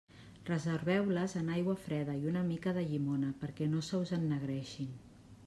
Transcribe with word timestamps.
Reserveu-les 0.45 1.35
en 1.41 1.51
aigua 1.57 1.75
freda 1.83 2.15
i 2.23 2.25
una 2.33 2.43
mica 2.49 2.75
de 2.79 2.87
llimona, 2.89 3.31
perquè 3.45 3.71
no 3.77 3.85
se 3.91 4.03
us 4.07 4.17
ennegreixin. 4.21 4.93